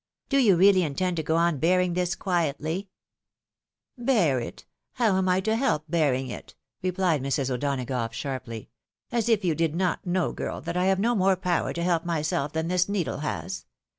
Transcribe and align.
"Do 0.29 0.39
you 0.39 0.55
really 0.55 0.81
intend 0.81 1.17
to 1.17 1.21
go 1.21 1.35
on 1.35 1.59
bearing 1.59 1.93
this 1.93 2.15
quietly?"" 2.15 2.89
Bear 4.09 4.39
it? 4.39 4.65
How 4.93 5.15
am 5.15 5.29
I 5.29 5.41
to 5.41 5.55
help 5.55 5.83
bearing 5.87 6.27
it?" 6.29 6.55
rephed 6.83 7.21
Mrs. 7.21 7.51
O'Donagough, 7.51 8.11
sharply." 8.13 8.71
As 9.11 9.29
if 9.29 9.45
you 9.45 9.53
did 9.53 9.75
not 9.75 10.03
know, 10.03 10.31
girl, 10.31 10.59
that 10.61 10.75
I 10.75 10.85
have 10.85 10.97
no 10.99 11.13
more 11.13 11.35
power 11.35 11.71
to 11.73 11.83
help 11.83 12.03
myseK 12.03 12.51
than 12.53 12.67
this 12.67 12.89
needle 12.89 13.19
has. 13.19 13.67